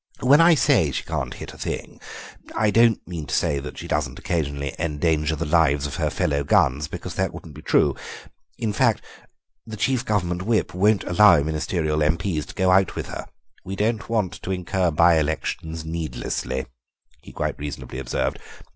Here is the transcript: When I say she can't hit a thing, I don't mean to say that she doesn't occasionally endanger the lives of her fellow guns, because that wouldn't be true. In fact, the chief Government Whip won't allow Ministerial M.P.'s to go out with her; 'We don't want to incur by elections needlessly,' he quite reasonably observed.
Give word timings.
When 0.21 0.41
I 0.41 0.55
say 0.55 0.89
she 0.89 1.03
can't 1.03 1.35
hit 1.35 1.53
a 1.53 1.59
thing, 1.59 2.01
I 2.55 2.71
don't 2.71 3.07
mean 3.07 3.27
to 3.27 3.35
say 3.35 3.59
that 3.59 3.77
she 3.77 3.87
doesn't 3.87 4.17
occasionally 4.17 4.73
endanger 4.79 5.35
the 5.35 5.45
lives 5.45 5.85
of 5.85 5.97
her 5.97 6.09
fellow 6.09 6.43
guns, 6.43 6.87
because 6.87 7.13
that 7.13 7.31
wouldn't 7.35 7.53
be 7.53 7.61
true. 7.61 7.95
In 8.57 8.73
fact, 8.73 9.05
the 9.63 9.77
chief 9.77 10.03
Government 10.03 10.41
Whip 10.41 10.73
won't 10.73 11.03
allow 11.03 11.43
Ministerial 11.43 12.01
M.P.'s 12.01 12.47
to 12.47 12.55
go 12.55 12.71
out 12.71 12.95
with 12.95 13.09
her; 13.09 13.27
'We 13.63 13.75
don't 13.75 14.09
want 14.09 14.33
to 14.41 14.49
incur 14.51 14.89
by 14.89 15.19
elections 15.19 15.85
needlessly,' 15.85 16.65
he 17.21 17.31
quite 17.31 17.59
reasonably 17.59 17.99
observed. 17.99 18.39